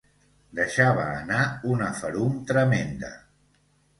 [0.59, 1.43] Deixava anar
[1.73, 3.13] una ferum tremenda.